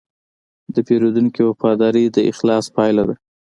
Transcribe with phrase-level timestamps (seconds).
[0.73, 3.15] د پیرودونکي وفاداري د اخلاص پایله ده.